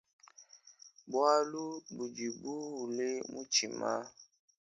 [1.09, 1.65] Bualu
[1.95, 3.91] budi buule mu mutshima.